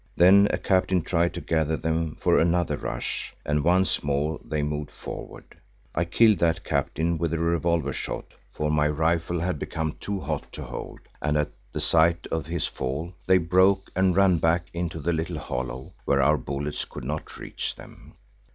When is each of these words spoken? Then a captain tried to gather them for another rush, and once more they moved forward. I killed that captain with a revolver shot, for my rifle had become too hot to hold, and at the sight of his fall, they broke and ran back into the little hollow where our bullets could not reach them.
Then 0.15 0.47
a 0.49 0.57
captain 0.57 1.03
tried 1.03 1.31
to 1.35 1.41
gather 1.41 1.77
them 1.77 2.15
for 2.15 2.39
another 2.39 2.75
rush, 2.75 3.35
and 3.45 3.63
once 3.63 4.01
more 4.01 4.39
they 4.43 4.63
moved 4.63 4.89
forward. 4.89 5.57
I 5.93 6.05
killed 6.05 6.39
that 6.39 6.63
captain 6.63 7.19
with 7.19 7.35
a 7.35 7.37
revolver 7.37 7.93
shot, 7.93 8.25
for 8.51 8.71
my 8.71 8.87
rifle 8.89 9.39
had 9.41 9.59
become 9.59 9.97
too 9.99 10.19
hot 10.19 10.51
to 10.53 10.63
hold, 10.63 11.01
and 11.21 11.37
at 11.37 11.51
the 11.71 11.79
sight 11.81 12.25
of 12.31 12.47
his 12.47 12.65
fall, 12.65 13.13
they 13.27 13.37
broke 13.37 13.91
and 13.95 14.15
ran 14.15 14.39
back 14.39 14.69
into 14.73 14.99
the 14.99 15.13
little 15.13 15.37
hollow 15.37 15.93
where 16.05 16.19
our 16.23 16.37
bullets 16.39 16.83
could 16.83 17.03
not 17.05 17.37
reach 17.37 17.75
them. 17.75 18.15